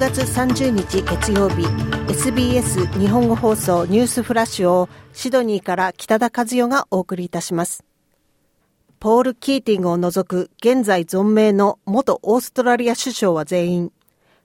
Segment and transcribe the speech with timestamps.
[0.00, 1.66] 月30日月曜日
[2.08, 7.84] SBS 日本語放送ニュースフラッシュをシドニーから北田和代がお送りいたします。
[8.98, 13.92] ポール・キーティングを除く現在存命の元オーストラリア首相は全員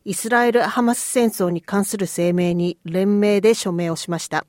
[0.04, 4.46] イスラエル・ハマス戦争に関する声明に連名で署名をしました。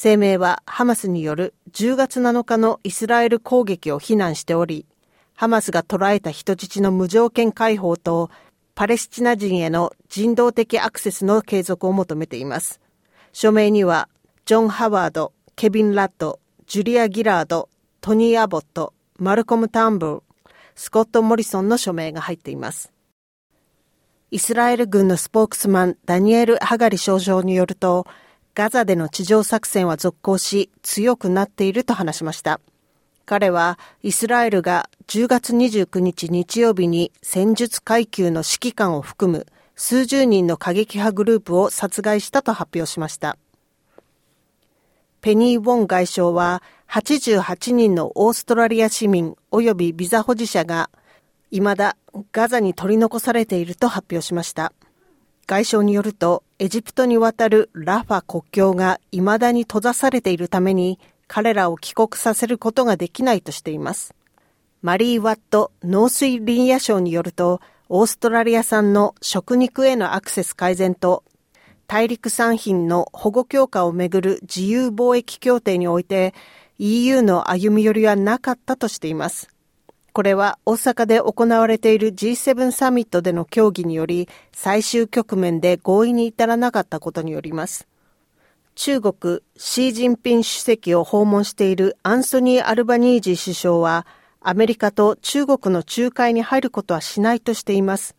[0.00, 4.86] 声明はハマスによる10月7日のイスラエル攻撃を非難しており
[5.36, 8.30] ハマスが捕らえた人質の無条件解放と
[8.74, 12.80] パレスチナ人への人道的アクセスの継続を求めています。
[13.32, 14.08] 署名には、
[14.46, 17.68] ジョン・ハワード、ケビン・ラッド、ジュリア・ギラード、
[18.00, 20.22] トニー・アボット、マルコム・タンブル、
[20.74, 22.92] スコット・モリソンの署名が入っています。
[24.32, 28.08] イスラエル軍のスポークスマンダニエル・ハガリ少将によると、
[28.56, 32.60] ガザでの地上作戦は続行し強くなっていると話しました。
[33.26, 43.36] 彼はイスラエルが10月29日日曜日に戦術階級の指揮官を含む数十人の過激派グループを殺害したと発表しました。
[45.20, 50.90] ペニー・ウォン外相は88人のオーストラリア市民及びビザ保持者が
[51.50, 51.96] 未だ
[52.32, 54.72] ガザに取り残されていると発表しました。
[55.46, 64.14] 外相によると、エジプトに渡るラファ国境が未だに閉ざされているために、彼らを帰国させることができないとしています。
[64.82, 71.24] マリー・ワット農水林野省によると、オーストラリア産の食肉へのアクセス改善と、
[71.86, 76.34] 大陸産品の保護強化をめぐる自由貿易協定において、
[76.78, 79.48] EU の歩み寄りはなかったとしています。
[80.12, 87.88] これは大阪で行われている G7 サミットでの協議により、最終局面で合意に至らなかったことによります。
[88.74, 94.04] 中国、シー・ジンピン主席を訪問しているアンソニー・アルバニージー首相は、
[94.40, 98.16] アメリカと中国の仲介に入ることはしないとしています。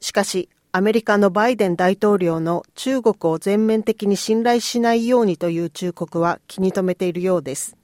[0.00, 7.76] しかし、アメリカのバイデン大統領の中国を全面的に信頼しないようにという忠告は気に留めているようです。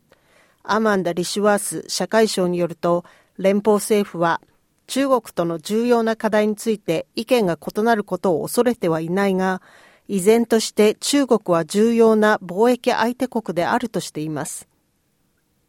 [0.64, 3.04] アマンダ・リシュワース社会省によると、
[3.38, 4.40] 連邦政府は
[4.88, 9.62] 中国との重要な課題について意見が異なることを恐れてはいないが、
[10.08, 14.66] 依然として中国は重要な貿易相手国であるとしています。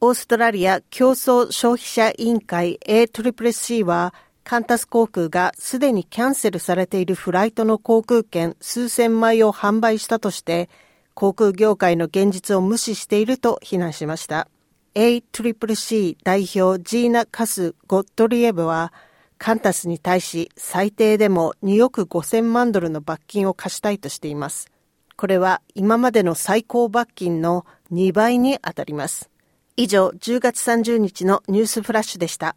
[0.01, 4.13] オーストラリア競争消費者委員会 ACCC は、
[4.45, 10.69] カンタス航空がすでにキャンセルされているフライトの航空券数千枚を販売したとして、
[11.13, 14.47] 航空業界の現実を無視していると非難しました。
[14.95, 18.93] ACCC 代表ジーナ・カス・ゴットリエブは、
[19.39, 24.67] カンタスに対し最低でも2億5000万ドルの罰金を課したいとしています。
[25.15, 29.29] これは今までの最高罰金の2倍にあたります。
[29.75, 32.55] 以上、10月30日のニュースフラッシュでした。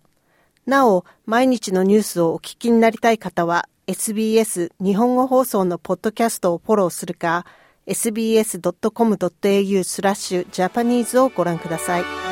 [0.66, 7.46] なお、毎日のニュースをお聞きになりたい方は、SBS 日本語放送のポッドキャストをフォローするか、
[7.86, 12.31] sbs.com.au スラッシュジャパニーズをご覧ください。